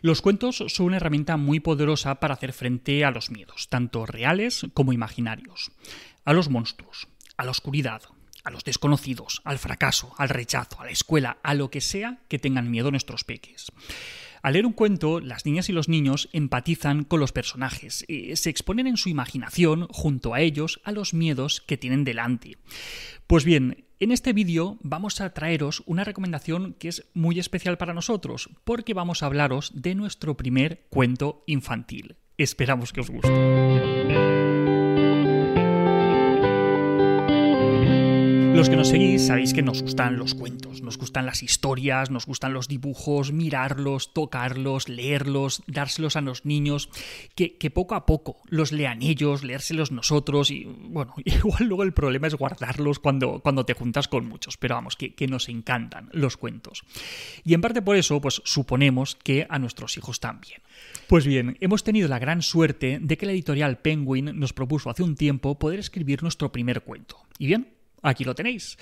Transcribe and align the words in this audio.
Los 0.00 0.22
cuentos 0.22 0.64
son 0.68 0.86
una 0.86 0.96
herramienta 0.96 1.36
muy 1.36 1.60
poderosa 1.60 2.20
para 2.20 2.34
hacer 2.34 2.52
frente 2.52 3.04
a 3.04 3.10
los 3.10 3.30
miedos, 3.30 3.68
tanto 3.68 4.06
reales 4.06 4.66
como 4.74 4.92
imaginarios, 4.92 5.70
a 6.24 6.32
los 6.32 6.48
monstruos, 6.48 7.08
a 7.36 7.44
la 7.44 7.50
oscuridad, 7.50 8.02
a 8.44 8.50
los 8.50 8.64
desconocidos, 8.64 9.42
al 9.44 9.58
fracaso, 9.58 10.14
al 10.16 10.28
rechazo, 10.28 10.80
a 10.80 10.84
la 10.84 10.90
escuela, 10.90 11.38
a 11.42 11.54
lo 11.54 11.70
que 11.70 11.80
sea 11.80 12.18
que 12.28 12.38
tengan 12.38 12.70
miedo 12.70 12.90
nuestros 12.90 13.24
peques. 13.24 13.72
Al 14.40 14.52
leer 14.52 14.66
un 14.66 14.72
cuento, 14.72 15.20
las 15.20 15.44
niñas 15.46 15.68
y 15.68 15.72
los 15.72 15.88
niños 15.88 16.28
empatizan 16.32 17.02
con 17.02 17.18
los 17.18 17.32
personajes, 17.32 18.04
y 18.06 18.36
se 18.36 18.50
exponen 18.50 18.86
en 18.86 18.96
su 18.96 19.08
imaginación, 19.08 19.88
junto 19.90 20.32
a 20.32 20.40
ellos, 20.40 20.80
a 20.84 20.92
los 20.92 21.12
miedos 21.12 21.60
que 21.60 21.76
tienen 21.76 22.04
delante. 22.04 22.56
Pues 23.26 23.44
bien, 23.44 23.87
en 24.00 24.12
este 24.12 24.32
vídeo 24.32 24.78
vamos 24.82 25.20
a 25.20 25.32
traeros 25.34 25.82
una 25.86 26.04
recomendación 26.04 26.74
que 26.74 26.88
es 26.88 27.08
muy 27.14 27.38
especial 27.38 27.78
para 27.78 27.94
nosotros, 27.94 28.50
porque 28.64 28.94
vamos 28.94 29.22
a 29.22 29.26
hablaros 29.26 29.72
de 29.74 29.94
nuestro 29.94 30.36
primer 30.36 30.86
cuento 30.90 31.42
infantil. 31.46 32.16
Esperamos 32.36 32.92
que 32.92 33.00
os 33.00 33.10
guste. 33.10 34.57
Los 38.58 38.68
que 38.68 38.74
nos 38.74 38.88
seguís 38.88 39.28
sabéis 39.28 39.54
que 39.54 39.62
nos 39.62 39.82
gustan 39.82 40.16
los 40.16 40.34
cuentos, 40.34 40.82
nos 40.82 40.98
gustan 40.98 41.26
las 41.26 41.44
historias, 41.44 42.10
nos 42.10 42.26
gustan 42.26 42.52
los 42.52 42.66
dibujos, 42.66 43.30
mirarlos, 43.30 44.12
tocarlos, 44.12 44.88
leerlos, 44.88 45.62
dárselos 45.68 46.16
a 46.16 46.22
los 46.22 46.44
niños, 46.44 46.90
que, 47.36 47.70
poco 47.70 47.94
a 47.94 48.04
poco 48.04 48.38
los 48.48 48.72
lean 48.72 49.00
ellos, 49.00 49.44
leérselos 49.44 49.92
nosotros 49.92 50.50
y 50.50 50.64
bueno, 50.64 51.14
igual 51.24 51.66
luego 51.66 51.84
el 51.84 51.92
problema 51.92 52.26
es 52.26 52.34
guardarlos 52.34 52.98
cuando, 52.98 53.38
cuando 53.38 53.64
te 53.64 53.74
juntas 53.74 54.08
con 54.08 54.28
muchos, 54.28 54.56
pero 54.56 54.74
vamos, 54.74 54.96
que, 54.96 55.14
que 55.14 55.28
nos 55.28 55.48
encantan 55.48 56.08
los 56.10 56.36
cuentos. 56.36 56.82
Y 57.44 57.54
en 57.54 57.60
parte 57.60 57.80
por 57.80 57.94
eso, 57.94 58.20
pues 58.20 58.42
suponemos 58.44 59.14
que 59.14 59.46
a 59.48 59.60
nuestros 59.60 59.96
hijos 59.98 60.18
también. 60.18 60.62
Pues 61.06 61.24
bien, 61.24 61.56
hemos 61.60 61.84
tenido 61.84 62.08
la 62.08 62.18
gran 62.18 62.42
suerte 62.42 62.98
de 63.00 63.16
que 63.16 63.26
la 63.26 63.32
editorial 63.32 63.78
Penguin 63.78 64.32
nos 64.34 64.52
propuso 64.52 64.90
hace 64.90 65.04
un 65.04 65.14
tiempo 65.14 65.60
poder 65.60 65.78
escribir 65.78 66.24
nuestro 66.24 66.50
primer 66.50 66.82
cuento. 66.82 67.18
Y 67.38 67.46
bien, 67.46 67.77
Aquí 68.02 68.24
lo 68.24 68.34
tenéis. 68.34 68.78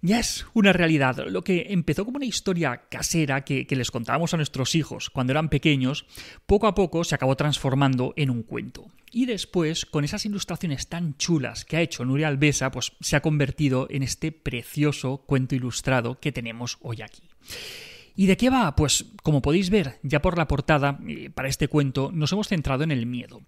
Ya 0.00 0.18
es 0.18 0.46
una 0.54 0.72
realidad. 0.72 1.24
Lo 1.28 1.42
que 1.42 1.66
empezó 1.70 2.04
como 2.04 2.16
una 2.16 2.26
historia 2.26 2.82
casera 2.88 3.44
que, 3.44 3.66
les 3.68 3.90
contábamos 3.90 4.34
a 4.34 4.36
nuestros 4.36 4.74
hijos 4.74 5.10
cuando 5.10 5.32
eran 5.32 5.48
pequeños, 5.48 6.06
poco 6.46 6.66
a 6.66 6.74
poco 6.74 7.04
se 7.04 7.14
acabó 7.14 7.36
transformando 7.36 8.12
en 8.16 8.30
un 8.30 8.42
cuento. 8.42 8.86
Y 9.10 9.26
después, 9.26 9.84
con 9.84 10.04
esas 10.04 10.24
ilustraciones 10.24 10.88
tan 10.88 11.16
chulas 11.18 11.64
que 11.64 11.76
ha 11.76 11.82
hecho 11.82 12.04
Nuria 12.04 12.28
Albesa, 12.28 12.70
pues 12.70 12.92
se 13.00 13.16
ha 13.16 13.22
convertido 13.22 13.86
en 13.90 14.02
este 14.02 14.32
precioso 14.32 15.18
cuento 15.26 15.54
ilustrado 15.54 16.18
que 16.18 16.32
tenemos 16.32 16.78
hoy 16.80 17.02
aquí. 17.02 17.22
¿Y 18.14 18.26
de 18.26 18.36
qué 18.36 18.50
va? 18.50 18.74
Pues 18.76 19.06
como 19.22 19.42
podéis 19.42 19.70
ver 19.70 19.98
ya 20.02 20.20
por 20.20 20.36
la 20.36 20.48
portada, 20.48 20.98
eh, 21.08 21.30
para 21.30 21.48
este 21.48 21.68
cuento 21.68 22.10
nos 22.12 22.32
hemos 22.32 22.48
centrado 22.48 22.84
en 22.84 22.90
el 22.90 23.06
miedo, 23.06 23.42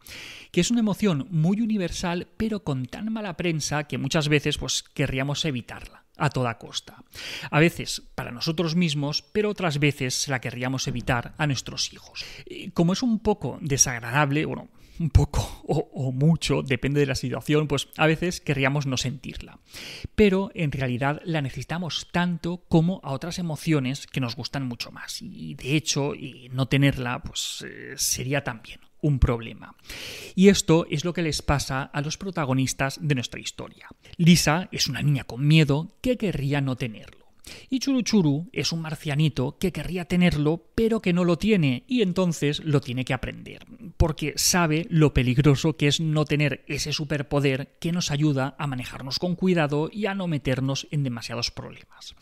que 0.50 0.60
es 0.60 0.70
una 0.70 0.80
emoción 0.80 1.26
muy 1.30 1.60
universal 1.60 2.28
pero 2.36 2.64
con 2.64 2.86
tan 2.86 3.12
mala 3.12 3.36
prensa 3.36 3.84
que 3.84 3.98
muchas 3.98 4.28
veces 4.28 4.58
pues 4.58 4.82
querríamos 4.82 5.44
evitarla 5.44 6.04
a 6.16 6.30
toda 6.30 6.58
costa. 6.58 7.02
A 7.50 7.60
veces 7.60 8.02
para 8.14 8.30
nosotros 8.30 8.76
mismos, 8.76 9.22
pero 9.22 9.50
otras 9.50 9.78
veces 9.78 10.28
la 10.28 10.40
querríamos 10.40 10.86
evitar 10.86 11.34
a 11.38 11.46
nuestros 11.46 11.92
hijos. 11.92 12.24
Como 12.72 12.92
es 12.92 13.02
un 13.02 13.18
poco 13.18 13.58
desagradable, 13.60 14.44
bueno, 14.44 14.68
un 14.98 15.10
poco 15.10 15.62
o, 15.66 16.12
mucho, 16.12 16.62
depende 16.62 17.00
de 17.00 17.06
la 17.06 17.14
situación, 17.14 17.66
pues 17.68 17.88
a 17.96 18.06
veces 18.06 18.40
querríamos 18.40 18.86
no 18.86 18.96
sentirla. 18.96 19.58
Pero 20.14 20.50
en 20.54 20.72
realidad 20.72 21.20
la 21.24 21.42
necesitamos 21.42 22.08
tanto 22.12 22.64
como 22.68 23.00
a 23.02 23.12
otras 23.12 23.38
emociones 23.38 24.06
que 24.06 24.20
nos 24.20 24.36
gustan 24.36 24.66
mucho 24.66 24.90
más. 24.90 25.22
Y 25.22 25.54
de 25.54 25.76
hecho, 25.76 26.12
no 26.50 26.66
tenerla, 26.66 27.22
pues 27.22 27.64
eh, 27.66 27.94
sería 27.96 28.44
también 28.44 28.80
un 29.00 29.18
problema. 29.18 29.76
Y 30.34 30.48
esto 30.48 30.86
es 30.88 31.04
lo 31.04 31.12
que 31.12 31.22
les 31.22 31.42
pasa 31.42 31.82
a 31.82 32.00
los 32.00 32.16
protagonistas 32.16 32.98
de 33.02 33.14
nuestra 33.14 33.38
historia. 33.38 33.88
Lisa 34.16 34.68
es 34.72 34.88
una 34.88 35.02
niña 35.02 35.24
con 35.24 35.46
miedo 35.46 35.96
que 36.00 36.16
querría 36.16 36.62
no 36.62 36.76
tenerlo. 36.76 37.23
Y 37.68 37.78
Churuchuru 37.78 38.48
es 38.52 38.72
un 38.72 38.80
marcianito 38.80 39.58
que 39.58 39.72
querría 39.72 40.06
tenerlo, 40.06 40.64
pero 40.74 41.00
que 41.00 41.12
no 41.12 41.24
lo 41.24 41.36
tiene, 41.36 41.84
y 41.86 42.02
entonces 42.02 42.60
lo 42.64 42.80
tiene 42.80 43.04
que 43.04 43.14
aprender, 43.14 43.66
porque 43.96 44.34
sabe 44.36 44.86
lo 44.88 45.12
peligroso 45.14 45.76
que 45.76 45.88
es 45.88 46.00
no 46.00 46.24
tener 46.24 46.64
ese 46.68 46.92
superpoder 46.92 47.76
que 47.80 47.92
nos 47.92 48.10
ayuda 48.10 48.54
a 48.58 48.66
manejarnos 48.66 49.18
con 49.18 49.34
cuidado 49.34 49.90
y 49.92 50.06
a 50.06 50.14
no 50.14 50.26
meternos 50.26 50.86
en 50.90 51.02
demasiados 51.02 51.50
problemas. 51.50 52.14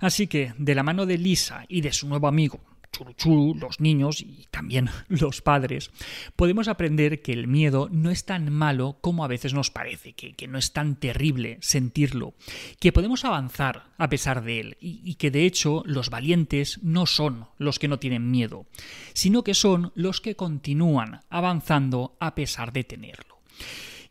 Así 0.00 0.26
que, 0.26 0.52
de 0.58 0.74
la 0.74 0.82
mano 0.82 1.06
de 1.06 1.18
Lisa 1.18 1.64
y 1.68 1.80
de 1.80 1.92
su 1.92 2.08
nuevo 2.08 2.28
amigo, 2.28 2.60
churuchuru, 2.92 3.54
los 3.54 3.80
niños 3.80 4.20
y 4.20 4.46
también 4.50 4.90
los 5.08 5.42
padres, 5.42 5.90
podemos 6.36 6.68
aprender 6.68 7.22
que 7.22 7.32
el 7.32 7.46
miedo 7.46 7.88
no 7.90 8.10
es 8.10 8.24
tan 8.24 8.52
malo 8.52 8.98
como 9.00 9.24
a 9.24 9.28
veces 9.28 9.54
nos 9.54 9.70
parece, 9.70 10.12
que, 10.12 10.48
no 10.48 10.58
es 10.58 10.72
tan 10.72 10.96
terrible 10.96 11.58
sentirlo, 11.60 12.34
que 12.80 12.92
podemos 12.92 13.24
avanzar 13.24 13.90
a 13.98 14.08
pesar 14.08 14.42
de 14.42 14.60
él 14.60 14.76
y 14.80 15.14
que 15.14 15.30
de 15.30 15.44
hecho 15.44 15.82
los 15.86 16.10
valientes 16.10 16.80
no 16.82 17.06
son 17.06 17.46
los 17.58 17.78
que 17.78 17.88
no 17.88 17.98
tienen 17.98 18.30
miedo, 18.30 18.66
sino 19.12 19.44
que 19.44 19.54
son 19.54 19.92
los 19.94 20.20
que 20.20 20.36
continúan 20.36 21.20
avanzando 21.30 22.16
a 22.20 22.34
pesar 22.34 22.72
de 22.72 22.84
tenerlo. 22.84 23.38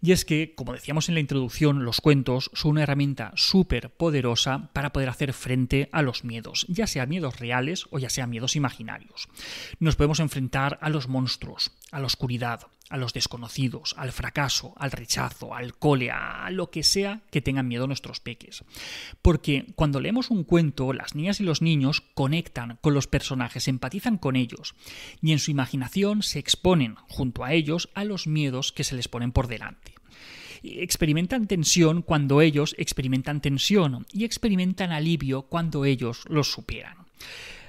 Y 0.01 0.11
es 0.11 0.25
que, 0.25 0.53
como 0.55 0.73
decíamos 0.73 1.09
en 1.09 1.15
la 1.15 1.21
introducción, 1.21 1.83
los 1.83 2.01
cuentos 2.01 2.51
son 2.53 2.71
una 2.71 2.83
herramienta 2.83 3.31
súper 3.35 3.89
poderosa 3.89 4.69
para 4.73 4.93
poder 4.93 5.09
hacer 5.09 5.33
frente 5.33 5.89
a 5.91 6.01
los 6.01 6.23
miedos, 6.23 6.65
ya 6.69 6.87
sea 6.87 7.05
miedos 7.05 7.39
reales 7.39 7.87
o 7.89 7.99
ya 7.99 8.09
sea 8.09 8.27
miedos 8.27 8.55
imaginarios. 8.55 9.27
Nos 9.79 9.95
podemos 9.95 10.19
enfrentar 10.19 10.77
a 10.81 10.89
los 10.89 11.07
monstruos, 11.07 11.71
a 11.91 11.99
la 11.99 12.05
oscuridad, 12.05 12.67
a 12.89 12.97
los 12.97 13.13
desconocidos, 13.13 13.95
al 13.97 14.11
fracaso, 14.11 14.73
al 14.77 14.91
rechazo, 14.91 15.53
al 15.53 15.77
cole, 15.77 16.11
a 16.11 16.49
lo 16.51 16.69
que 16.69 16.83
sea 16.83 17.21
que 17.31 17.41
tengan 17.41 17.67
miedo 17.67 17.87
nuestros 17.87 18.19
peques. 18.19 18.63
Porque 19.21 19.65
cuando 19.75 19.99
leemos 19.99 20.29
un 20.29 20.43
cuento, 20.43 20.93
las 20.93 21.15
niñas 21.15 21.39
y 21.39 21.43
los 21.43 21.61
niños 21.61 22.01
conectan 22.13 22.79
con 22.81 22.93
los 22.93 23.07
personajes, 23.07 23.67
empatizan 23.67 24.17
con 24.17 24.35
ellos 24.35 24.75
y 25.21 25.31
en 25.31 25.39
su 25.39 25.51
imaginación 25.51 26.23
se 26.23 26.39
exponen 26.39 26.95
junto 27.07 27.43
a 27.43 27.53
ellos 27.53 27.89
a 27.93 28.03
los 28.03 28.27
miedos 28.27 28.71
que 28.71 28.83
se 28.83 28.95
les 28.95 29.07
ponen 29.07 29.31
por 29.31 29.47
delante 29.47 29.95
experimentan 30.63 31.47
tensión 31.47 32.01
cuando 32.01 32.41
ellos 32.41 32.75
experimentan 32.77 33.41
tensión 33.41 34.05
y 34.11 34.25
experimentan 34.25 34.91
alivio 34.91 35.43
cuando 35.43 35.85
ellos 35.85 36.23
los 36.27 36.51
superan. 36.51 36.97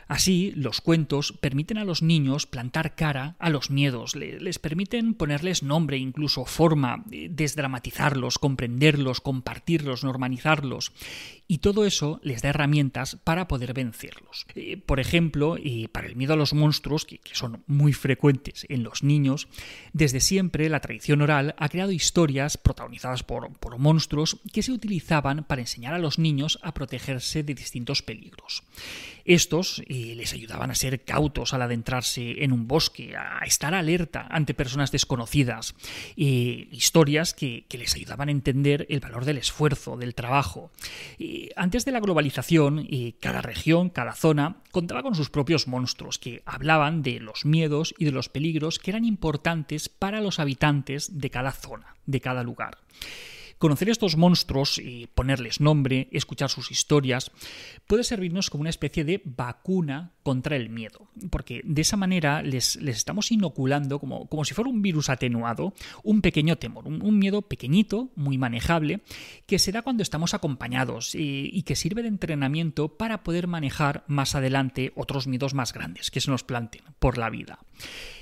Así, 0.09 0.53
los 0.57 0.81
cuentos 0.81 1.35
permiten 1.39 1.77
a 1.77 1.85
los 1.85 2.03
niños 2.03 2.47
plantar 2.47 2.95
cara 2.95 3.37
a 3.39 3.51
los 3.51 3.71
miedos, 3.71 4.17
les 4.17 4.59
permiten 4.59 5.13
ponerles 5.13 5.63
nombre, 5.63 5.99
incluso 5.99 6.47
forma, 6.47 7.05
eh, 7.13 7.29
desdramatizarlos, 7.31 8.39
comprenderlos, 8.39 9.21
compartirlos, 9.21 10.05
normalizarlos. 10.05 10.93
Y 11.47 11.59
todo 11.59 11.85
eso 11.85 12.21
les 12.23 12.41
da 12.41 12.51
herramientas 12.51 13.17
para 13.23 13.49
poder 13.49 13.75
vencerlos. 13.75 14.47
Eh, 14.55 14.79
por 14.79 14.99
ejemplo, 14.99 15.57
para 15.93 16.07
el 16.07 16.17
miedo 16.17 16.33
a 16.33 16.37
los 16.37 16.55
monstruos, 16.55 17.05
que, 17.05 17.21
son 17.33 17.63
muy 17.67 17.93
frecuentes 17.93 18.65
en 18.71 18.83
los 18.83 19.03
niños, 19.03 19.49
desde 19.93 20.21
siempre 20.21 20.71
la 20.71 20.81
tradición 20.81 21.21
oral 21.21 21.55
ha 21.59 21.69
creado 21.69 21.93
historias 21.93 22.57
protagonizadas 22.57 23.23
por, 23.23 23.53
por 23.59 23.79
monstruos 23.79 24.41
que 24.53 24.63
se 24.63 24.73
utilizaban 24.73 25.45
para 25.45 25.61
enseñar 25.61 25.93
a 25.93 25.99
los 25.99 26.19
niños 26.19 26.59
a 26.63 26.73
protegerse 26.73 27.43
de 27.43 27.55
distintos 27.55 28.03
peligros. 28.03 28.63
Estos 29.25 29.83
les 30.15 30.33
ayudaban 30.33 30.71
a 30.71 30.75
ser 30.75 31.05
cautos 31.05 31.55
al 31.55 31.63
adentrarse 31.63 32.45
en 32.45 32.53
un 32.53 32.67
bosque, 32.69 33.17
a 33.17 33.45
estar 33.45 33.75
alerta 33.75 34.27
ante 34.31 34.55
personas 34.55 34.93
desconocidas, 34.93 35.75
historias 36.17 37.35
que, 37.35 37.67
les 37.71 37.95
ayudaban 37.95 38.29
a 38.29 38.33
entender 38.33 38.87
el 38.91 39.01
valor 39.01 39.25
del 39.25 39.39
esfuerzo, 39.39 39.97
del 39.97 40.15
trabajo. 40.15 40.71
antes 41.57 41.85
de 41.85 41.93
la 41.93 42.01
globalización, 42.01 42.89
cada 43.21 43.41
región, 43.41 43.91
cada 43.91 44.15
zona, 44.15 44.57
contaba 44.71 45.03
con 45.03 45.15
sus 45.15 45.31
propios 45.31 45.69
monstruos, 45.69 46.19
que 46.19 46.43
hablaban 46.45 47.03
de 47.03 47.21
los 47.21 47.45
miedos 47.45 47.95
y 47.99 48.05
de 48.05 48.13
los 48.13 48.29
peligros 48.29 48.79
que 48.79 48.91
eran 48.91 49.05
importantes 49.05 49.89
para 49.89 50.21
los 50.21 50.39
habitantes 50.39 51.19
de 51.19 51.31
cada 51.31 51.53
zona, 51.53 51.97
de 52.07 52.21
cada 52.21 52.43
lugar. 52.43 52.79
Conocer 53.59 53.89
estos 53.89 54.17
monstruos 54.17 54.79
y 54.79 55.09
ponerles 55.09 55.61
nombre, 55.61 56.09
escuchar 56.13 56.49
sus 56.49 56.71
historias, 56.71 57.31
puede 57.87 58.05
servirnos 58.05 58.51
como 58.51 58.61
una 58.61 58.71
especie 58.71 59.05
de 59.05 59.21
vacuna 59.25 60.13
contra 60.29 60.57
el 60.57 60.69
miedo, 60.69 61.09
porque 61.31 61.63
de 61.65 61.81
esa 61.81 61.97
manera 61.97 62.43
les, 62.43 62.77
estamos 62.77 63.33
inoculando, 63.33 63.99
como, 63.99 64.29
como, 64.29 64.45
si 64.45 64.53
fuera 64.53 64.69
un 64.69 64.83
virus 64.83 65.09
atenuado, 65.09 65.73
un 66.05 66.21
pequeño 66.21 66.57
temor, 66.57 66.87
un, 66.87 67.19
miedo 67.19 67.41
pequeñito, 67.41 68.11
muy 68.15 68.37
manejable, 68.37 69.01
que 69.47 69.59
se 69.59 69.73
da 69.73 69.81
cuando 69.81 70.03
estamos 70.03 70.35
acompañados 70.35 71.15
y, 71.15 71.63
que 71.63 71.77
sirve 71.77 72.03
de 72.03 72.09
entrenamiento 72.09 72.97
para 72.97 73.23
poder 73.23 73.47
manejar 73.47 74.05
más 74.07 74.35
adelante 74.35 74.93
otros 74.97 75.27
miedos 75.27 75.55
más 75.55 75.73
grandes 75.73 76.11
que 76.11 76.21
se 76.21 76.31
nos 76.31 76.45
planteen 76.45 76.85
por 76.99 77.17
la 77.17 77.31
vida. 77.31 77.59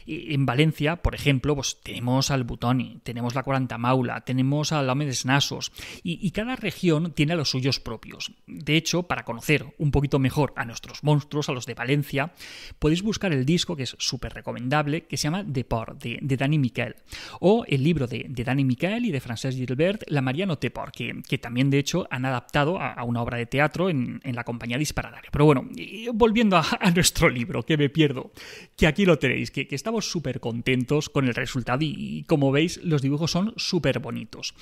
En 0.06 0.47
Valencia, 0.47 0.97
por 0.97 1.17
ejemplo, 1.17 1.56
pues 1.56 1.81
tenemos 1.83 2.31
al 2.31 2.44
Butoni, 2.44 3.00
tenemos 3.03 3.35
la 3.35 3.43
Cuaranta 3.43 3.79
Maula, 3.79 4.21
tenemos 4.21 4.71
al 4.71 4.87
Lame 4.87 5.06
de 5.06 5.15
Nasos, 5.26 5.73
y, 6.02 6.31
cada 6.31 6.56
región 6.56 7.12
tiene 7.12 7.32
a 7.32 7.37
los 7.37 7.50
suyos 7.50 7.81
propios. 7.81 8.32
De 8.46 8.76
hecho, 8.76 9.05
para 9.05 9.25
conocer 9.25 9.75
un 9.78 9.90
poquito 9.90 10.19
mejor 10.19 10.52
a 10.56 10.64
nuestros 10.64 11.02
monstruos, 11.02 11.49
a 11.49 11.52
los 11.52 11.67
de 11.67 11.75
Valencia, 11.75 12.34
podéis 12.78 13.02
buscar 13.02 13.32
el 13.32 13.44
disco 13.46 13.75
que 13.75 13.84
es 13.84 13.96
súper 13.99 14.34
recomendable, 14.34 15.06
que 15.06 15.17
se 15.17 15.25
llama 15.25 15.44
Deport, 15.44 16.02
de, 16.02 16.19
de 16.20 16.37
Dani 16.37 16.58
Miquel, 16.58 16.96
o 17.40 17.64
el 17.67 17.82
libro 17.82 18.06
de, 18.06 18.26
de 18.28 18.44
Dani 18.44 18.64
Miquel 18.64 19.06
y 19.06 19.12
de 19.12 19.20
Francesc 19.20 19.56
Gilbert, 19.56 20.02
La 20.08 20.20
Mariano 20.20 20.58
Teport, 20.58 20.94
que, 20.94 21.23
que 21.26 21.38
también 21.38 21.70
de 21.70 21.78
hecho 21.78 22.06
han 22.11 22.25
adaptado 22.25 22.81
a, 22.81 23.02
una 23.05 23.23
obra 23.23 23.38
de 23.38 23.46
teatro 23.46 23.88
en, 23.90 24.20
la 24.25 24.44
compañía 24.44 24.78
Disparadaria. 24.78 25.31
Pero 25.32 25.44
bueno, 25.46 25.69
volviendo 26.14 26.56
a, 26.56 26.90
nuestro 26.94 27.28
libro, 27.28 27.62
que 27.62 27.76
me 27.76 27.88
pierdo, 27.88 28.32
que 28.76 28.87
aquí 28.87 29.05
lo 29.05 29.19
tenéis, 29.19 29.50
que, 29.50 29.67
que 29.67 29.75
estamos 29.75 30.11
súper 30.11 30.40
contentos 30.40 31.08
con 31.08 31.26
el 31.26 31.34
resultado 31.34 31.78
y, 31.82 32.25
como 32.26 32.52
veis 32.52 32.81
los 32.82 33.02
dibujos 33.02 33.31
son 33.31 33.52
súper 33.56 33.99
bonitos. 33.99 34.55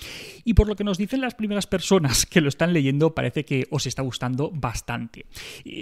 Y 0.44 0.53
por 0.54 0.68
lo 0.68 0.76
que 0.76 0.84
nos 0.84 0.98
dicen 0.98 1.20
las 1.20 1.34
primeras 1.34 1.66
personas 1.66 2.26
que 2.26 2.40
lo 2.40 2.48
están 2.48 2.72
leyendo 2.72 3.14
parece 3.14 3.44
que 3.44 3.66
os 3.70 3.86
está 3.86 4.02
gustando 4.02 4.50
bastante. 4.52 5.26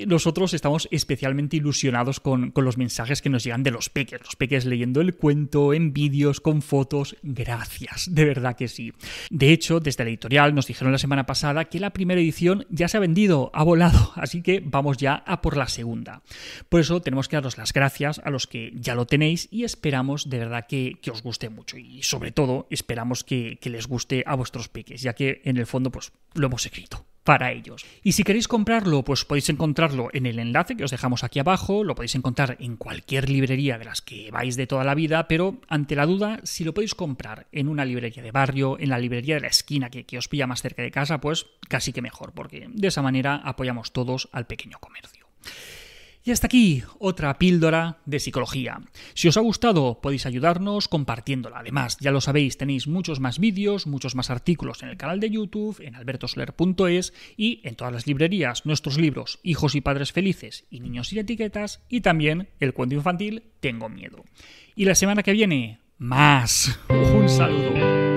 Nosotros 0.06 0.54
estamos 0.54 0.88
especialmente 0.90 1.56
ilusionados 1.56 2.20
con, 2.20 2.50
con 2.50 2.64
los 2.64 2.78
mensajes 2.78 3.22
que 3.22 3.30
nos 3.30 3.44
llegan 3.44 3.62
de 3.62 3.70
los 3.70 3.90
peques, 3.90 4.20
los 4.22 4.36
peques 4.36 4.64
leyendo 4.64 5.00
el 5.00 5.14
cuento 5.14 5.74
en 5.74 5.92
vídeos, 5.92 6.40
con 6.40 6.62
fotos. 6.62 7.16
Gracias, 7.22 8.12
de 8.12 8.24
verdad 8.24 8.56
que 8.56 8.68
sí. 8.68 8.92
De 9.30 9.52
hecho, 9.52 9.80
desde 9.80 10.04
la 10.04 10.10
editorial 10.10 10.54
nos 10.54 10.66
dijeron 10.66 10.92
la 10.92 10.98
semana 10.98 11.26
pasada 11.26 11.66
que 11.66 11.80
la 11.80 11.90
primera 11.90 12.20
edición 12.20 12.66
ya 12.70 12.88
se 12.88 12.96
ha 12.96 13.00
vendido, 13.00 13.50
ha 13.54 13.62
volado, 13.64 14.12
así 14.16 14.42
que 14.42 14.62
vamos 14.64 14.96
ya 14.96 15.22
a 15.26 15.40
por 15.40 15.56
la 15.56 15.68
segunda. 15.68 16.22
Por 16.68 16.80
eso 16.80 17.00
tenemos 17.00 17.28
que 17.28 17.36
daros 17.36 17.58
las 17.58 17.72
gracias 17.72 18.20
a 18.24 18.30
los 18.30 18.46
que 18.46 18.72
ya 18.74 18.94
lo 18.94 19.06
tenéis 19.06 19.48
y 19.50 19.64
esperamos 19.64 20.28
de 20.28 20.38
verdad 20.38 20.66
que, 20.66 20.98
os 21.12 21.22
guste 21.22 21.50
mucho 21.50 21.76
y 21.76 22.02
sobre 22.02 22.32
todo 22.32 22.66
esperamos 22.70 23.24
que, 23.24 23.58
les 23.62 23.86
guste 23.86 24.22
a 24.26 24.34
vuestros 24.34 24.61
peques, 24.68 25.02
ya 25.02 25.14
que 25.14 25.40
en 25.44 25.56
el 25.56 25.66
fondo 25.66 25.90
pues 25.90 26.12
lo 26.34 26.46
hemos 26.46 26.64
escrito 26.64 27.04
para 27.24 27.52
ellos. 27.52 27.84
Y 28.02 28.12
si 28.12 28.24
queréis 28.24 28.48
comprarlo, 28.48 29.04
pues 29.04 29.24
podéis 29.24 29.48
encontrarlo 29.48 30.08
en 30.12 30.26
el 30.26 30.38
enlace 30.38 30.76
que 30.76 30.84
os 30.84 30.90
dejamos 30.90 31.22
aquí 31.24 31.38
abajo, 31.38 31.84
lo 31.84 31.94
podéis 31.94 32.14
encontrar 32.14 32.56
en 32.60 32.76
cualquier 32.76 33.28
librería 33.28 33.78
de 33.78 33.84
las 33.84 34.02
que 34.02 34.30
vais 34.30 34.56
de 34.56 34.66
toda 34.66 34.84
la 34.84 34.94
vida, 34.94 35.28
pero 35.28 35.60
ante 35.68 35.94
la 35.94 36.06
duda, 36.06 36.40
si 36.42 36.64
lo 36.64 36.74
podéis 36.74 36.94
comprar 36.94 37.46
en 37.52 37.68
una 37.68 37.84
librería 37.84 38.22
de 38.22 38.32
barrio, 38.32 38.78
en 38.78 38.88
la 38.88 38.98
librería 38.98 39.36
de 39.36 39.42
la 39.42 39.48
esquina 39.48 39.90
que, 39.90 40.04
que 40.04 40.18
os 40.18 40.28
pilla 40.28 40.46
más 40.46 40.62
cerca 40.62 40.82
de 40.82 40.90
casa, 40.90 41.20
pues 41.20 41.46
casi 41.68 41.92
que 41.92 42.02
mejor, 42.02 42.32
porque 42.32 42.68
de 42.68 42.88
esa 42.88 43.02
manera 43.02 43.36
apoyamos 43.36 43.92
todos 43.92 44.28
al 44.32 44.46
pequeño 44.46 44.78
comercio. 44.80 45.26
Y 46.24 46.30
hasta 46.30 46.46
aquí 46.46 46.82
otra 46.98 47.36
píldora 47.38 47.98
de 48.06 48.20
psicología. 48.20 48.80
Si 49.14 49.28
os 49.28 49.36
ha 49.36 49.40
gustado 49.40 50.00
podéis 50.00 50.24
ayudarnos 50.26 50.86
compartiéndola. 50.86 51.58
Además, 51.58 51.96
ya 52.00 52.12
lo 52.12 52.20
sabéis, 52.20 52.56
tenéis 52.56 52.86
muchos 52.86 53.18
más 53.18 53.38
vídeos, 53.38 53.86
muchos 53.86 54.14
más 54.14 54.30
artículos 54.30 54.82
en 54.82 54.90
el 54.90 54.96
canal 54.96 55.18
de 55.18 55.30
YouTube, 55.30 55.80
en 55.80 55.96
albertosoler.es 55.96 57.12
y 57.36 57.60
en 57.64 57.74
todas 57.74 57.92
las 57.92 58.06
librerías 58.06 58.66
nuestros 58.66 58.98
libros 58.98 59.40
Hijos 59.42 59.74
y 59.74 59.80
Padres 59.80 60.12
Felices 60.12 60.64
y 60.70 60.80
Niños 60.80 61.12
y 61.12 61.18
Etiquetas 61.18 61.82
y 61.88 62.02
también 62.02 62.48
el 62.60 62.72
cuento 62.72 62.94
infantil 62.94 63.44
Tengo 63.60 63.88
Miedo. 63.88 64.24
Y 64.76 64.84
la 64.84 64.94
semana 64.94 65.22
que 65.22 65.32
viene, 65.32 65.80
más. 65.98 66.78
Un 66.88 67.28
saludo. 67.28 68.11